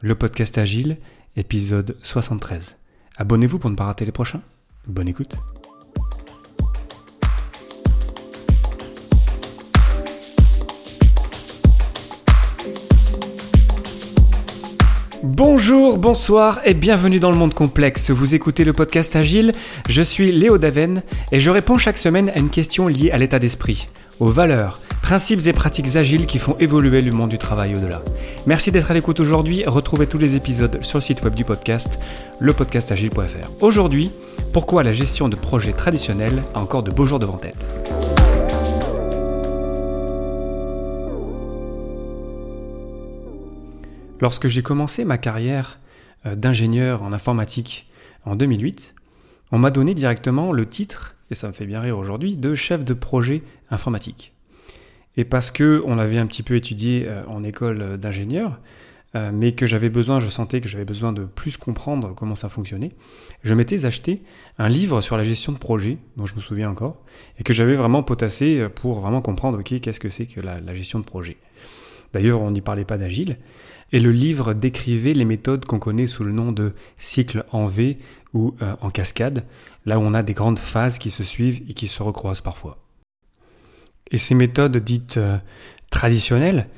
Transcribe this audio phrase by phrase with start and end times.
[0.00, 0.96] le podcast Agile,
[1.36, 2.76] épisode 73.
[3.16, 4.42] Abonnez-vous pour ne pas rater les prochains.
[4.86, 5.34] Bonne écoute.
[15.24, 18.10] Bonjour, bonsoir et bienvenue dans le monde complexe.
[18.10, 19.52] Vous écoutez le podcast Agile,
[19.88, 21.02] je suis Léo Daven
[21.32, 23.88] et je réponds chaque semaine à une question liée à l'état d'esprit,
[24.20, 28.02] aux valeurs, principes et pratiques agiles qui font évoluer le monde du travail au-delà.
[28.46, 29.62] Merci d'être à l'écoute aujourd'hui.
[29.66, 31.98] Retrouvez tous les épisodes sur le site web du podcast,
[32.40, 33.50] lepodcastagile.fr.
[33.60, 34.10] Aujourd'hui,
[34.52, 37.54] pourquoi la gestion de projets traditionnels a encore de beaux jours devant elle?
[44.20, 45.78] Lorsque j'ai commencé ma carrière
[46.26, 47.88] euh, d'ingénieur en informatique
[48.24, 48.94] en 2008,
[49.52, 52.84] on m'a donné directement le titre, et ça me fait bien rire aujourd'hui, de chef
[52.84, 54.32] de projet informatique.
[55.16, 58.60] Et parce que on avait un petit peu étudié euh, en école d'ingénieur,
[59.14, 62.48] euh, mais que j'avais besoin, je sentais que j'avais besoin de plus comprendre comment ça
[62.48, 62.92] fonctionnait,
[63.42, 64.22] je m'étais acheté
[64.58, 67.02] un livre sur la gestion de projet, dont je me souviens encore,
[67.38, 70.74] et que j'avais vraiment potassé pour vraiment comprendre, ok, qu'est-ce que c'est que la, la
[70.74, 71.38] gestion de projet.
[72.12, 73.36] D'ailleurs, on n'y parlait pas d'agile,
[73.92, 77.98] et le livre décrivait les méthodes qu'on connaît sous le nom de cycle en V
[78.34, 79.44] ou euh, en cascade,
[79.86, 82.78] là où on a des grandes phases qui se suivent et qui se recroisent parfois.
[84.10, 85.38] Et ces méthodes dites euh,
[85.90, 86.68] traditionnelles,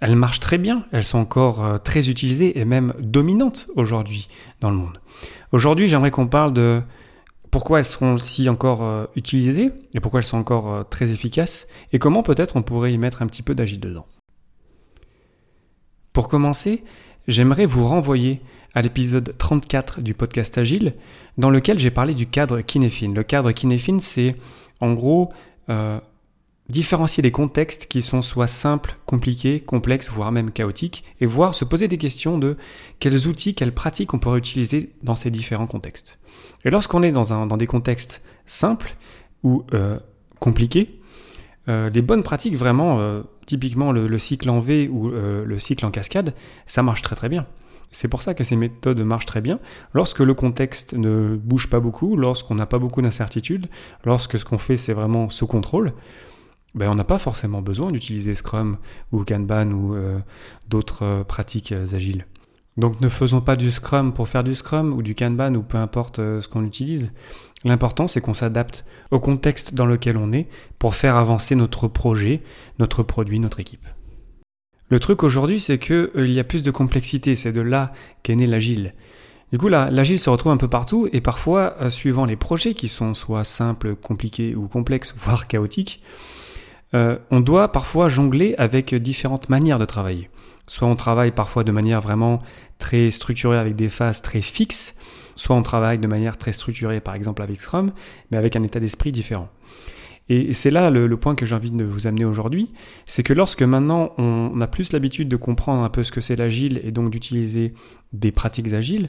[0.00, 4.28] elles marchent très bien, elles sont encore euh, très utilisées et même dominantes aujourd'hui
[4.60, 5.00] dans le monde.
[5.52, 6.82] Aujourd'hui, j'aimerais qu'on parle de
[7.50, 12.22] pourquoi elles sont aussi encore utilisées et pourquoi elles sont encore très efficaces et comment
[12.22, 14.04] peut-être on pourrait y mettre un petit peu d'agile dedans.
[16.18, 16.82] Pour commencer,
[17.28, 18.40] j'aimerais vous renvoyer
[18.74, 20.94] à l'épisode 34 du podcast Agile,
[21.36, 23.12] dans lequel j'ai parlé du cadre Kinefin.
[23.14, 24.34] Le cadre Kinefin, c'est
[24.80, 25.32] en gros
[25.68, 26.00] euh,
[26.68, 31.64] différencier des contextes qui sont soit simples, compliqués, complexes, voire même chaotiques, et voir se
[31.64, 32.56] poser des questions de
[32.98, 36.18] quels outils, quelles pratiques on pourrait utiliser dans ces différents contextes.
[36.64, 38.96] Et lorsqu'on est dans, des contextes simples
[39.44, 40.00] ou euh,
[40.40, 40.98] compliqués,
[41.68, 45.90] euh, les bonnes pratiques vraiment typiquement le, cycle en V ou euh, le cycle en
[45.90, 46.34] cascade,
[46.66, 47.46] ça marche très très bien.
[47.90, 49.58] C'est pour ça que ces méthodes marchent très bien.
[49.94, 53.66] Lorsque le contexte ne bouge pas beaucoup, lorsqu'on n'a pas beaucoup d'incertitudes,
[54.04, 55.94] lorsque ce qu'on fait c'est vraiment ce contrôle,
[56.74, 58.76] ben, on n'a pas forcément besoin d'utiliser Scrum
[59.12, 60.18] ou Kanban ou euh,
[60.68, 62.26] d'autres euh, pratiques agiles.
[62.78, 65.78] Donc ne faisons pas du Scrum pour faire du Scrum ou du Kanban ou peu
[65.78, 67.12] importe ce qu'on utilise.
[67.64, 70.46] L'important, c'est qu'on s'adapte au contexte dans lequel on est
[70.78, 72.40] pour faire avancer notre projet,
[72.78, 73.86] notre produit, notre équipe.
[74.90, 78.36] Le truc aujourd'hui, c'est qu'il euh, y a plus de complexité, c'est de là qu'est
[78.36, 78.94] né l'agile.
[79.52, 82.88] Du coup, l'agile se retrouve un peu partout et parfois, euh, suivant les projets qui
[82.88, 86.02] sont soit simples, compliqués ou complexes, voire chaotiques,
[86.94, 90.30] euh, on doit parfois jongler avec différentes manières de travailler.
[90.66, 92.40] Soit on travaille parfois de manière vraiment
[92.78, 94.94] très structurée avec des phases très fixes,
[95.36, 97.92] soit on travaille de manière très structurée, par exemple avec Scrum,
[98.30, 99.48] mais avec un état d'esprit différent.
[100.30, 102.70] Et c'est là le, point que j'ai envie de vous amener aujourd'hui,
[103.06, 106.36] c'est que lorsque maintenant on a plus l'habitude de comprendre un peu ce que c'est
[106.36, 107.72] l'agile et donc d'utiliser
[108.12, 109.08] des pratiques agiles,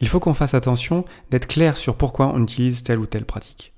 [0.00, 3.72] il faut qu'on fasse attention d'être clair sur pourquoi on utilise telle ou telle pratique.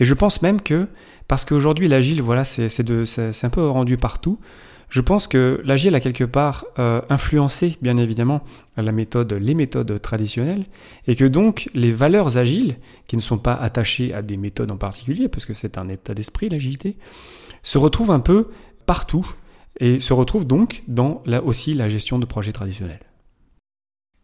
[0.00, 0.88] Et je pense même que,
[1.28, 4.40] parce qu'aujourd'hui l'agile, voilà, c'est un peu rendu partout,
[4.88, 8.42] je pense que l'agile a quelque part euh, influencé, bien évidemment,
[8.76, 8.90] les
[9.54, 10.64] méthodes traditionnelles,
[11.06, 14.76] et que donc les valeurs agiles, qui ne sont pas attachées à des méthodes en
[14.76, 16.96] particulier, parce que c'est un état d'esprit, l'agilité,
[17.62, 18.48] se retrouvent un peu
[18.84, 19.32] partout,
[19.78, 23.00] et se retrouvent donc dans là aussi la gestion de projets traditionnels.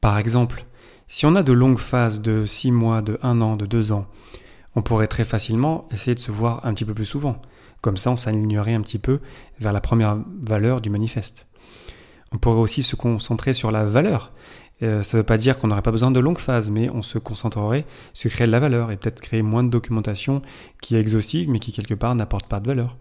[0.01, 0.65] Par exemple,
[1.07, 4.09] si on a de longues phases de 6 mois, de 1 an, de 2 ans,
[4.77, 7.41] on pourrait très facilement essayer de se voir un petit peu plus souvent.
[7.81, 9.21] Comme ça, on s'alignerait un petit peu
[9.59, 11.47] vers la première valeur du manifeste.
[12.33, 14.33] On pourrait aussi se concentrer sur la valeur.
[14.83, 17.01] Euh, ça ne veut pas dire qu'on n'aurait pas besoin de longues phases, mais on
[17.01, 20.43] se concentrerait sur créer de la valeur et peut-être créer moins de documentation
[20.83, 22.99] qui est exhaustive, mais qui quelque part n'apporte pas de valeur.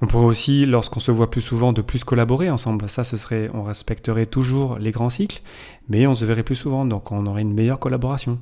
[0.00, 2.88] On pourrait aussi, lorsqu'on se voit plus souvent, de plus collaborer ensemble.
[2.88, 5.42] Ça, ce serait, on respecterait toujours les grands cycles,
[5.88, 8.38] mais on se verrait plus souvent, donc on aurait une meilleure collaboration.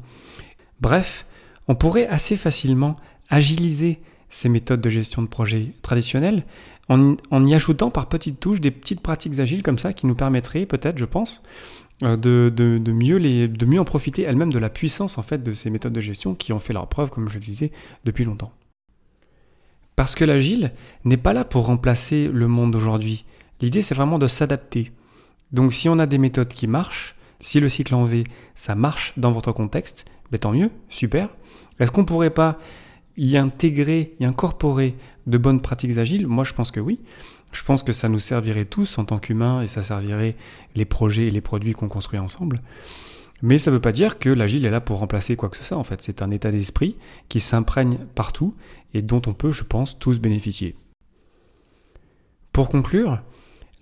[0.80, 1.26] Bref,
[1.68, 2.96] on pourrait assez facilement
[3.28, 6.44] agiliser ces méthodes de gestion de projet traditionnelles
[6.88, 10.66] en, y ajoutant par petites touches des petites pratiques agiles comme ça qui nous permettraient
[10.66, 11.42] peut-être, je pense,
[12.02, 16.00] euh, de, mieux en profiter elles-mêmes de la puissance en fait de ces méthodes de
[16.00, 17.72] gestion qui ont fait leur preuve, comme je le disais,
[18.04, 18.52] depuis longtemps.
[19.96, 20.72] Parce que l'agile
[21.04, 23.24] n'est pas là pour remplacer le monde d'aujourd'hui.
[23.60, 24.90] L'idée, c'est vraiment de s'adapter.
[25.52, 28.24] Donc si on a des méthodes qui marchent, si le cycle en V,
[28.54, 31.28] ça marche dans votre contexte, ben tant mieux, super.
[31.78, 32.58] Est-ce qu'on pourrait pas
[33.18, 34.94] y intégrer, y incorporer
[35.26, 36.26] de bonnes pratiques agiles?
[36.26, 37.00] Moi, je pense que oui.
[37.52, 40.36] Je pense que ça nous servirait tous en tant qu'humains et ça servirait
[40.74, 42.60] les projets et les produits qu'on construit ensemble.
[43.42, 45.64] Mais ça ne veut pas dire que l'agile est là pour remplacer quoi que ce
[45.64, 46.00] soit en fait.
[46.00, 46.96] C'est un état d'esprit
[47.28, 48.54] qui s'imprègne partout
[48.94, 50.76] et dont on peut, je pense, tous bénéficier.
[52.52, 53.20] Pour conclure,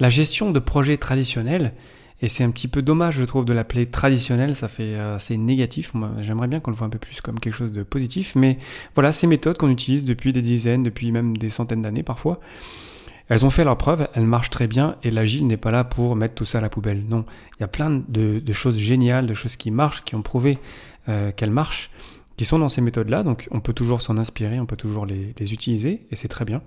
[0.00, 1.74] la gestion de projets traditionnels,
[2.22, 5.93] et c'est un petit peu dommage, je trouve, de l'appeler traditionnel, ça fait assez négatif.
[6.20, 8.58] J'aimerais bien qu'on le voit un peu plus comme quelque chose de positif, mais
[8.94, 12.40] voilà, ces méthodes qu'on utilise depuis des dizaines, depuis même des centaines d'années parfois,
[13.31, 16.17] elles ont fait leur preuve, elles marchent très bien, et l'agile n'est pas là pour
[16.17, 17.05] mettre tout ça à la poubelle.
[17.08, 17.25] Non,
[17.56, 20.58] il y a plein de, choses géniales, de choses qui marchent, qui ont prouvé
[21.08, 21.90] euh, qu'elles marchent,
[22.40, 25.52] qui sont dans ces méthodes-là, donc on peut toujours s'en inspirer, on peut toujours les,
[25.52, 26.62] utiliser, et c'est très bien.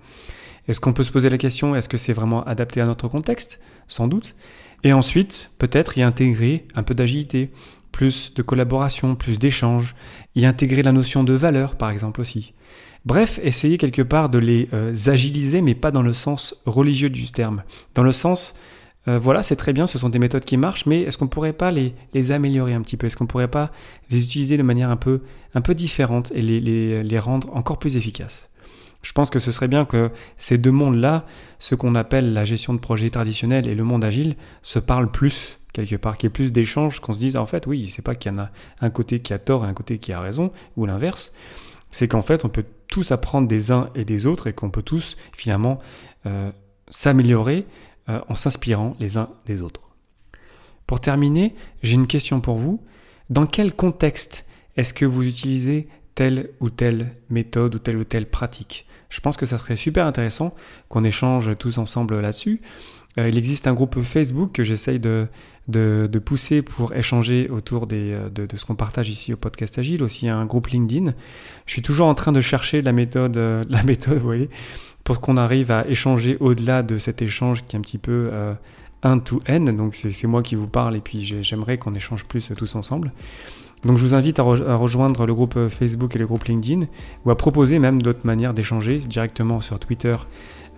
[0.68, 3.58] Est-ce qu'on peut se poser la question, est-ce que c'est vraiment adapté à notre contexte?
[3.88, 4.36] Sans doute.
[4.84, 7.50] Et ensuite, peut-être y intégrer un peu d'agilité,
[7.90, 9.96] plus de collaboration, plus d'échange,
[10.36, 12.54] y intégrer la notion de valeur par exemple aussi.
[13.04, 17.24] Bref, essayer quelque part de les euh, agiliser, mais pas dans le sens religieux du
[17.32, 17.64] terme.
[17.96, 18.54] Dans le sens,
[19.06, 21.30] euh, voilà, c'est très bien, ce sont des méthodes qui marchent, mais est-ce qu'on ne
[21.30, 23.06] pourrait pas les, améliorer un petit peu?
[23.06, 23.70] Est-ce qu'on ne pourrait pas
[24.10, 25.20] les utiliser de manière un peu,
[25.54, 28.50] un peu différente et les, rendre encore plus efficaces?
[29.02, 31.26] Je pense que ce serait bien que ces deux mondes-là,
[31.58, 35.60] ce qu'on appelle la gestion de projet traditionnel et le monde agile, se parlent plus
[35.74, 38.14] quelque part, qu'il y ait plus d'échanges, qu'on se dise en fait oui, c'est pas
[38.14, 38.50] qu'il y en a
[38.80, 41.32] un côté qui a tort et un côté qui a raison, ou l'inverse,
[41.90, 44.82] c'est qu'en fait on peut tous apprendre des uns et des autres et qu'on peut
[44.82, 45.80] tous finalement
[46.26, 46.50] euh,
[46.88, 47.66] s'améliorer
[48.08, 49.80] euh, en s'inspirant les uns des autres.
[50.86, 52.82] Pour terminer, j'ai une question pour vous.
[53.30, 54.44] Dans quel contexte
[54.76, 58.86] est-ce que vous utilisez telle ou telle méthode ou telle ou telle pratique?
[59.08, 60.54] Je pense que ça serait super intéressant
[60.88, 62.60] qu'on échange tous ensemble là-dessus.
[63.18, 65.28] Euh, il existe un groupe Facebook que j'essaye de,
[65.68, 70.28] de, pousser pour échanger autour euh, de, ce qu'on partage ici au podcast Agile, aussi
[70.28, 71.14] un groupe LinkedIn.
[71.66, 73.36] Je suis toujours en train de chercher la méthode,
[73.68, 74.50] la méthode, vous voyez,
[75.04, 78.30] pour qu'on arrive à échanger au-delà de cet échange qui est un petit peu
[79.02, 79.64] un to n.
[79.76, 83.12] Donc c'est moi qui vous parle et puis j'aimerais qu'on échange plus tous ensemble.
[83.84, 86.86] Donc je vous invite à, rejoindre le groupe euh, Facebook et le groupe LinkedIn,
[87.24, 90.16] ou à proposer même d'autres manières d'échanger directement sur Twitter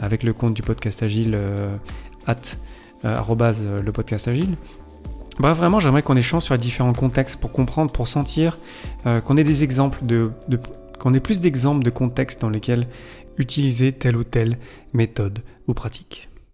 [0.01, 1.77] avec le compte du podcast Agile, euh,
[2.27, 2.37] at,
[3.05, 4.57] euh, le podcast Agile.
[5.39, 8.59] Bref, vraiment, j'aimerais qu'on échange sur les différents contextes pour comprendre, pour sentir
[9.05, 10.31] qu'on ait des exemples de,
[10.99, 12.89] qu'on ait plus d'exemples de contextes dans lesquels
[13.39, 14.59] utiliser telle ou telle
[14.93, 16.29] méthode ou pratique.